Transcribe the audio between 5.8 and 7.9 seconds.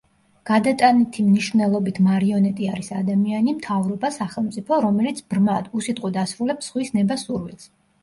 უსიტყვოდ ასრულებს სხვის ნება სურვილს.